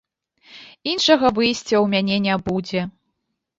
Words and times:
Іншага 0.91 1.31
выйсця 1.37 1.63
ў 1.65 1.83
мяне 1.93 2.17
не 2.27 2.35
будзе. 2.51 2.81